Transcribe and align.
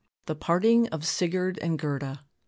THE 0.25 0.33
PARTING 0.33 0.87
OF 0.87 1.05
SIGURD 1.05 1.59
AND 1.59 1.77
GERDA. 1.77 2.25